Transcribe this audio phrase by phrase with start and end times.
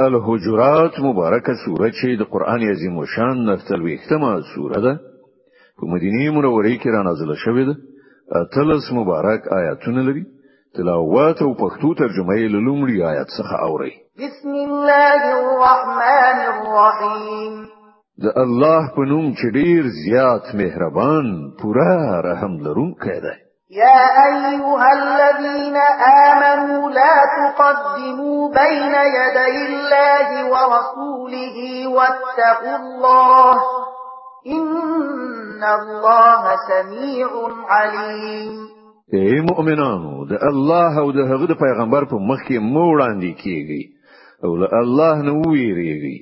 [0.00, 4.92] الحجرات مبارکه سوره چې د قران عظیم شان نهه څلوېښتمه سوره ده.
[5.78, 7.74] په مدینه منوره کې را نازله شوې ده.
[8.40, 10.24] اتلس مبارک آیاتونه لري.
[10.76, 13.92] تلاوت او پښتو ترجمه یې لومړی آیات څخه اوري
[14.24, 17.54] بسم الله الرحمن الرحیم.
[18.24, 21.26] د الله په نوم چې ډیر زیات مهربان
[21.60, 21.94] پورا
[22.28, 23.36] رحم لرونکی دی
[23.72, 25.76] يا أيها الذين
[26.30, 33.54] آمنوا لا تقدموا بين يدي الله ورسوله واتقوا الله
[34.46, 37.30] إن الله سميع
[37.68, 38.52] عليم.
[39.12, 43.82] اے مؤمنانو د الله أو د هغه پیغمبر په مخ کې مو وړاندې کیږي
[44.44, 46.18] أو له الله نه ویریږي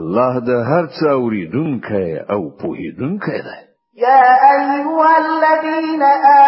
[0.00, 3.65] الله د هر څه اوریدونکی أو پوهیدونکی دی.
[3.95, 4.23] يا
[4.55, 6.03] أيها الذين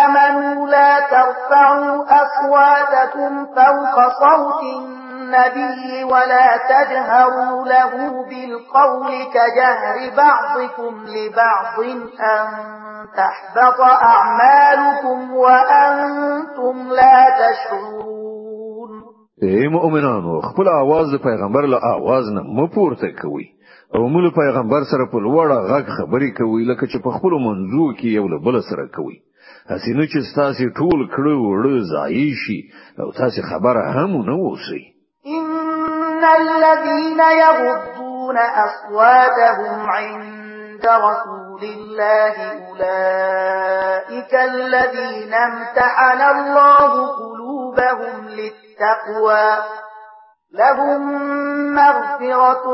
[0.05, 7.91] آمنوا لا ترفعوا أصواتكم فوق صوت النبي ولا تجهروا له
[8.29, 11.79] بالقول كجهر بعضكم لبعض
[12.19, 12.47] أن
[13.17, 18.13] تحبط أعمالكم وأنتم لا تشعرون
[19.45, 23.47] اے مؤمنانو خپل आवाज د پیغمبر له आवाज نه مو پورته کوي
[23.94, 28.08] او موږ پیغمبر سره په لوړه غږ خبرې کوي لکه چې په خپل منځو کې
[28.18, 29.18] یو له بل سره کوي.
[29.72, 32.60] هسینه چې تاسو ټول کړو وړو ځای شي
[33.00, 34.82] او تاسو خبره هم نه وسی
[35.36, 49.50] ان الذين يغضون اصواتهم عند رسول الله اولئك الذين امتحن الله قلوبهم للتقوى.
[50.52, 51.02] لهم
[51.74, 52.66] مغفرة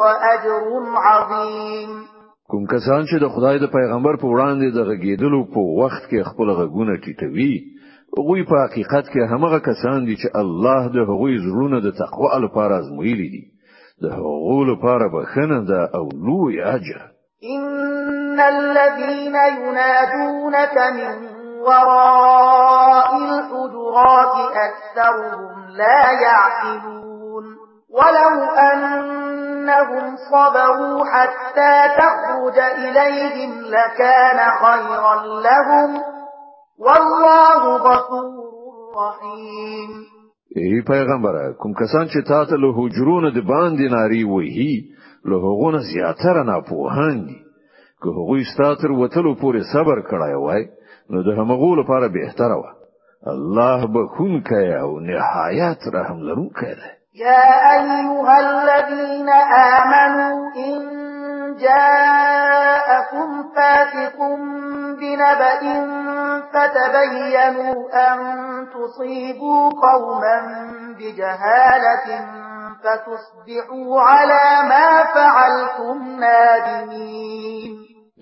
[0.00, 0.64] وأجر
[0.96, 2.04] عظيم.
[2.50, 6.50] کوم کسان چې د خدای د پیغمبر په وړاندې د غږیدلو په وخت کې خپل
[6.58, 7.54] غږونه ټیټوي
[8.18, 12.74] هغوی په حقیقت کې همغه کسان دي چې الله د هغوی زړونه د تقوا لپاره
[12.76, 13.44] ازمویلي دي.
[14.02, 17.00] د هغو لپاره بخنه ده او لوی اجر.
[17.54, 21.16] ان الذين ينادونك من
[21.66, 24.34] وراء الحجرات
[24.68, 27.44] اكثرهم لا يعقلون
[27.90, 35.14] ولو انهم صبروا حتى تخرج اليهم لكان خيرا
[35.46, 36.02] لهم
[36.78, 38.46] والله غفور
[38.98, 39.90] رحیم
[40.56, 44.84] ای پیغمبره کوم کسان چې تاسو له حجرونو د باندې ناری وਹੀ
[45.24, 47.46] له هغونه زیاتره نه پوهان دي.
[48.02, 50.66] که هغوی ستاتر وتلو پورې صبر کړای وای
[51.10, 52.64] نو د همغو لپاره بهتره و
[53.32, 56.95] الله بخونکی أو نهایت رحم لرونکی دی.
[57.16, 60.80] يا أيها الذين آمنوا إن
[61.56, 64.18] جاءكم فاسق
[65.00, 65.62] بنبأ
[66.52, 67.74] فتبينوا
[68.08, 68.18] أن
[68.74, 70.38] تصيبوا قوما
[70.98, 72.06] بجهالة
[72.82, 77.72] فتصبحوا على ما فعلتم نادمين.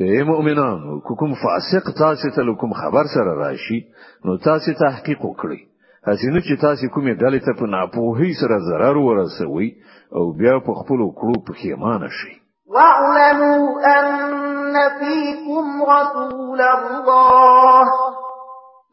[0.00, 3.78] اے مؤمنانو کوم فاسق تاسو ته خبر سره راشي
[4.24, 5.73] نو تاسو تحقیق وکړئ.
[6.08, 9.68] هسینه چې تاسو کومې ډلې ته په ناپوهۍ سره ضرر ورسوي
[10.16, 12.34] أو بیا په خپل کړو په خیمانه شي
[12.74, 13.66] واعلموا
[13.96, 17.86] أن فيكم رسول الله.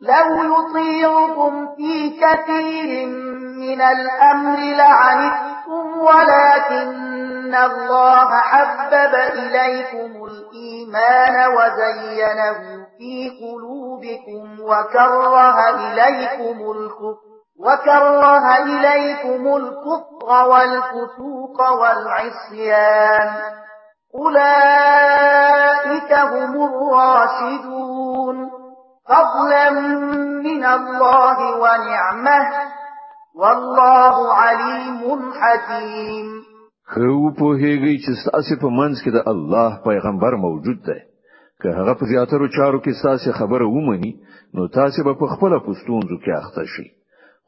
[0.02, 3.08] لو يطيعكم في كثير
[3.58, 18.46] من الأمر لعنتم ولكن الله حبب إليكم الإيمان وزينه في قلوبكم وكره إليكم الكفر وكره
[18.58, 23.32] إليكم الكفر والفسوق والعصيان.
[24.16, 28.38] أولئك هم الراشدون.
[29.10, 29.70] فضلا
[30.48, 32.42] من الله ونعمة
[33.36, 35.02] والله عليم
[35.42, 36.28] حكيم.
[36.94, 41.11] خو په هیږي چې تاسو په منځ کې د الله پیغمبر موجود دی
[41.62, 44.12] که هغه په زیاترو چارو کې تاسو خبره ومني
[44.56, 46.88] نو تاسو به په خپله په ستونزو کې اخته شئ.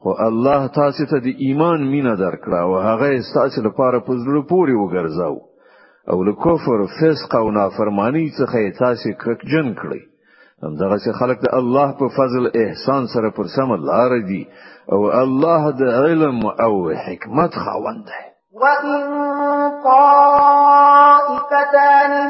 [0.02, 4.74] خو الله تاسو ته د ایمان مینه درکړه او هغه تاسو لپاره په زړه پورې
[4.82, 5.36] وګرځاوه
[6.10, 10.02] او له کفر فسق او نافرمانی څخه تاسو کرکجن کړی
[10.64, 14.42] همدغه چې خلق د الله په فضل احسان سره پر سم لار دي
[14.92, 16.74] او الله د علم او
[17.06, 19.02] حکمت خاوند دی وَإِن
[19.84, 21.32] طَائِفَتَانِ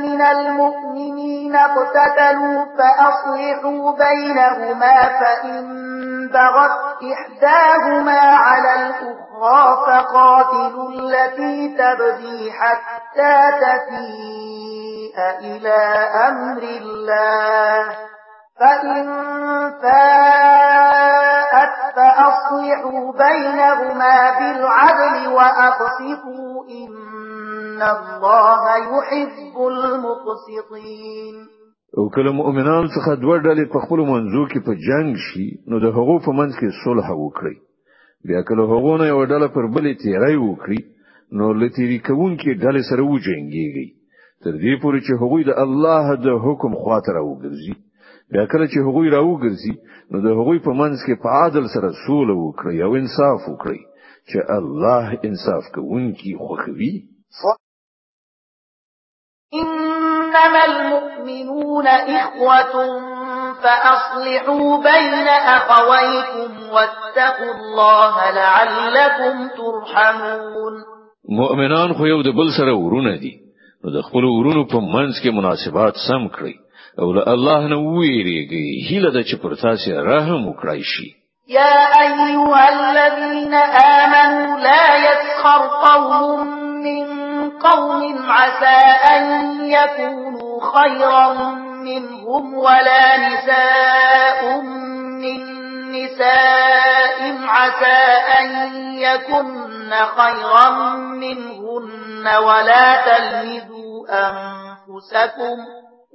[0.03, 5.65] مِنَ الْمُؤْمِنِينَ اقْتَتَلُوا فَأَصْلِحُوا بَيْنَهُمَا فَإِن
[6.29, 15.81] بَغَتْ إِحْدَاهُمَا عَلَى الْأُخْرَى فَقَاتِلُوا الَّتِي تَبْغِي حَتَّى تَفِيءَ إِلَى
[16.29, 17.83] أَمْرِ اللَّهِ
[18.61, 19.05] فَإِن
[19.83, 20.64] فَاءَتْ
[22.45, 31.37] فأصلحوا بينهما بالعدل وأقسطوا إن الله يحب المقسطين.
[31.99, 35.87] او کله مؤمنان څخه دوه ډلې په خپل منځو کې په جنگ شي نو د
[35.97, 37.57] هغو په منځ کې صلح وکړي
[38.29, 40.81] بیا کله هغه نه یو ډله پر بلې تیری وکړي
[41.39, 43.89] نو لتیری کوونکې ډلې سره وجنګيږي
[44.45, 47.75] تر دې پورې چې هغوی د الله د حکم خاطر وګرځي
[48.33, 49.75] بیا کله چې هغوی راوګرځي
[50.11, 53.81] نو د هغوی په منځ کې په عدل سره سوله وکړي او انصاف وکړي
[54.29, 56.95] چې الله انصاف کوونکی خوښوي.
[59.55, 61.87] إنما المؤمنون
[62.23, 62.75] إخوة
[63.63, 70.75] فأصلحوا بين أخويكم واتقوا الله لعلكم ترحمون.
[71.29, 73.35] مؤمنان خو یو د بل سره ورونه دي.
[73.85, 76.64] نو د خپل ورونو په منځ کې مناسبات سم کړئ
[76.99, 79.35] أو له الله نه ویریږي هیله د چې
[80.11, 81.09] رحم وکړای شي
[81.49, 86.47] يا أيها الذين آمنوا لا يسخر قوم
[86.87, 87.07] من
[87.51, 88.81] قوم عسى
[89.15, 89.25] أن
[89.71, 91.55] يكونوا خيرا
[91.85, 94.61] منهم ولا نساء
[95.23, 95.41] من
[95.93, 98.03] نساء عسى
[98.41, 98.49] أن
[98.99, 105.57] يكن خيرا منهن ولا تلمذوا أنفسكم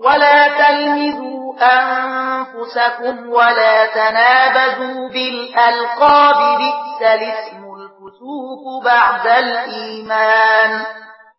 [0.05, 10.85] ولا تلمذوا أنفسكم ولا تنابزوا بالألقاب بئس الاسم الفسوق بعد الإيمان.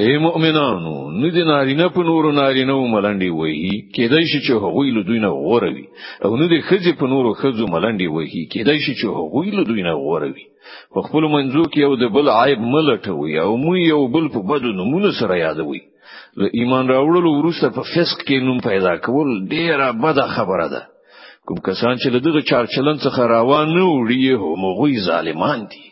[0.00, 0.92] اې مؤمنانو
[1.22, 5.30] نه دي نارینه په نورو نارینه ملنډي وایي کېدای شي چې هغوی له دوی نه
[5.40, 5.84] غوره وي
[6.24, 9.84] او نه دي ښځې په نورو ښځو ملنډي وایي کېدای شي چې هغوی له دوی
[9.88, 10.46] نه غوره وي
[10.94, 14.44] په خپل منځو کې یو د بل عیب مه لټوئ او مو یو بل په
[14.52, 15.82] بدو نومونو سره یادوي
[16.40, 20.82] له ایمان راوړلو وروسته په فسق کې نوم پیدا کول ډیره بده خبره ده
[21.46, 25.91] کوم کسان چې له دغه چارچلن څخه روان نه وړي هم غوي ظالمان دي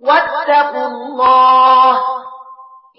[0.00, 1.96] واتقوا الله.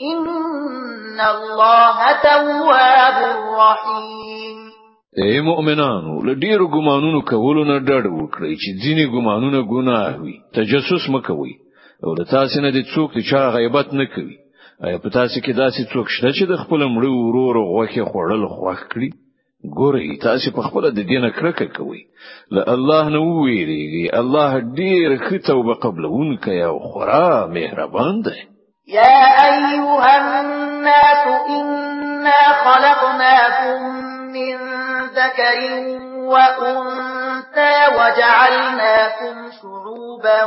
[0.01, 3.17] إن الله تواب
[3.59, 4.57] رحيم.
[5.17, 10.35] اې مؤمنانو له ډیرو ګمانونو کولو نه ډډه وکړئ چې ځینې ګمانونه ګناه وي.
[10.53, 11.53] تجسس مکوئ
[12.03, 14.37] او له تاسو نه د څوک چې غیبت نه کوي.
[14.85, 18.79] ایا په تاسو کې داسې څوک شته چې د خپل مړو ورور غوښه خوړل خوښ
[18.91, 19.09] کړي
[19.65, 22.01] ګورئ تاسو په خپل د دینه کرکه کوي
[22.55, 28.39] له الله نه ویریږي الله ډیر ښه توبه قبلونکی أو خورا مهربان دی.
[28.87, 29.19] يا
[29.49, 33.79] أيها الناس إنا خلقناكم
[34.35, 34.55] من
[35.19, 35.57] ذكر
[36.33, 40.41] وأنثى وجعلناكم شعوبا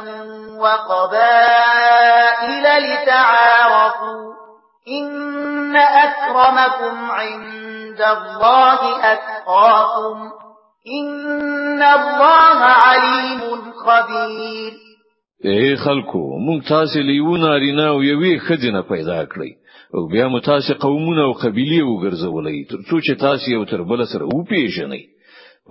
[0.63, 4.25] وقبائل لتعارفوا.
[4.89, 7.70] إن أكرمكم عند
[8.03, 8.81] الله
[9.13, 10.17] أتقاكم
[11.01, 13.41] إن الله عليم
[13.85, 14.73] خبير.
[15.45, 19.53] اے خلکو مونږ تاسو لیو نارینه او یوې خدینه پیدا کړی
[19.95, 24.25] او بیا مو تاسو قومونه او قبیله وګرځولې ترڅو چې تاسو یو تر بل سره
[24.25, 25.03] وپیژنئ.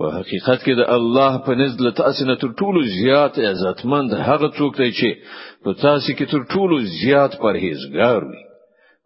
[0.00, 4.48] په حقیقت کې د الله په نزد له تاسو نه تر ټولو زیات عزتمند هغه
[4.58, 5.10] څوک دی چې
[5.64, 8.42] په تاسو کې تر ټولو زیات پرهیزګار وي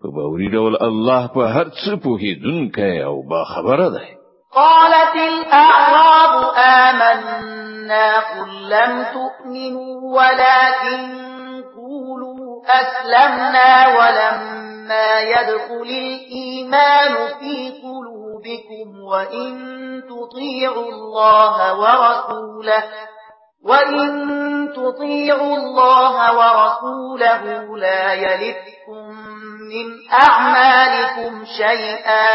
[0.04, 4.08] په باوري ډول الله په هر څه پوهیدونکی او باخبره دی.
[4.56, 6.34] قالت الأعراب
[6.64, 11.00] آمنا قل لم تؤمنوا ولكن
[11.76, 12.44] قولوا
[12.80, 19.48] أسلمنا ولما يدخل الإيمان في قلوبكم وإن
[20.12, 22.84] تطيعوا الله ورسوله
[23.64, 24.43] وإن
[24.76, 27.42] تطيعوا الله ورسوله
[27.78, 29.02] لا يلدكم
[29.72, 32.28] من أعمالكم شيئا.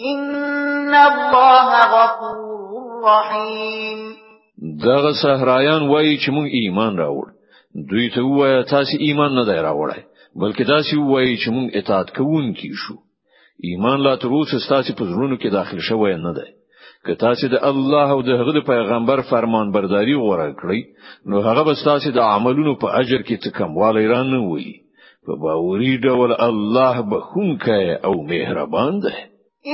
[0.00, 4.16] إن الله غفور رحيم.
[4.84, 7.26] دغه صحرایان وایي چې موږ ایمان راوړ.
[7.90, 10.02] دوی ته وایي تاسو ایمان نه دی راوړی
[10.40, 12.96] بلکې تاسو وایي چې موږ اطاعت کوونکي شو.
[13.64, 16.50] ایمان لا تر اوسه ستاسو په زړونو کې داخل شوی نه دی
[17.06, 20.80] که تاسو د الله او د هغه پیغمبر فرمان برداری غوړه کړئ
[21.28, 24.72] نو هغه به تاسو د عملونو په اجر کې څه کموالی را نه ولي.
[25.26, 29.16] په باوري ډول الله بخښونکی او مهربان دی.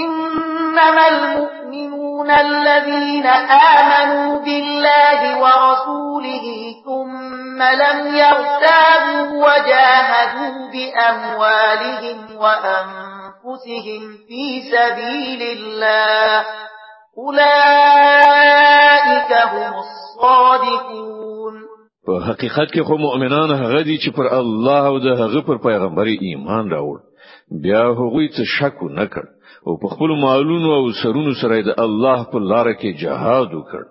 [0.03, 0.33] إن
[0.73, 16.45] إنما المؤمنون الذين آمنوا بالله ورسوله ثم لم يرتابوا وجاهدوا بأموالهم وأنفسهم في سبيل الله
[17.19, 18.73] أولئك
[19.33, 21.55] هم الصادقون.
[22.07, 26.07] په حقیقت کې خو مؤمنان هغه دي چې پر الله او د هغه پر پیغمبر
[26.07, 26.99] ایمان راوړ.
[27.63, 29.25] بیا هغوی څه شک نه کړ.
[29.67, 33.83] او په خپل مالونو او سرونو سره د الله په لار کې جهاد وکړ.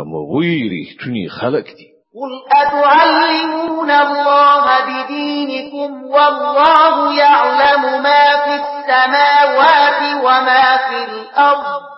[0.00, 1.88] هم هغوی ریښتونی خلق دي.
[2.14, 11.89] قل أتعلمون الله بدينكم والله يعلم ما في السماوات وما في الأرض.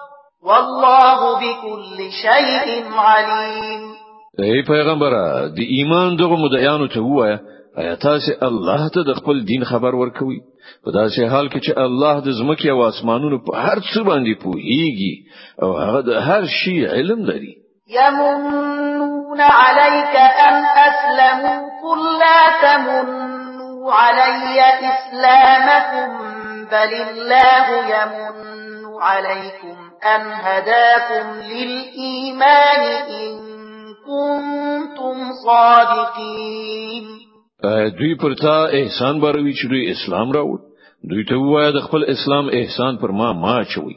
[0.42, 3.82] والله بكل شيء عليم.
[4.38, 7.40] ای پیغمبره د ایمان دغه مدعیانو ته وایه
[7.78, 10.38] آیا تاسو الله ته د خپل دین خبر ورکوي
[10.84, 15.14] په داسې حال کې چې الله د زمکه أو اسمانونو په هر څه باندې پوهیږي
[15.62, 17.54] أو هغه د هر شي علم لري.
[17.98, 20.14] يمنون عليك
[20.48, 20.54] أن
[20.88, 24.58] أسلموا قل لا تمنوا علي
[24.92, 26.10] إسلامكم
[26.72, 28.51] بل الله يمن
[29.02, 29.76] عليكم
[30.14, 32.82] أن هداكم للإيمان
[33.20, 33.32] إن
[34.06, 35.16] كنتم
[35.46, 37.06] صادقين؟
[37.98, 40.58] دوی پر تا احسان باروي چې دوی اسلام راوړ
[41.10, 43.96] دوی ته وایي د خپل اسلام احسان پر ما ما چوي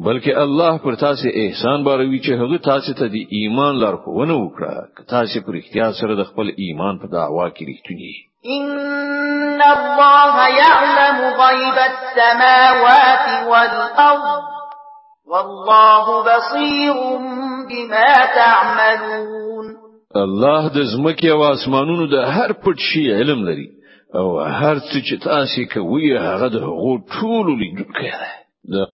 [0.00, 5.42] بلکې الله پر تاسو احسان باروي چې هغه تاسو ته د ایمان لارښوونه وکړه تاسو
[5.46, 8.14] پر اختیار سره د خپل ایمان په دعوا کې رښتونی
[8.56, 14.42] إن الله يعلم غيب السماوات والأرض
[15.26, 16.94] والله بصير
[17.70, 19.70] بما تعملون
[20.16, 23.68] الله د زمکه او اسمانونو د هر پټ شي علم لري
[24.14, 28.10] او هر څه چې تاسو کوي هغه د هغو ټولو لیدونکی
[28.74, 28.84] دی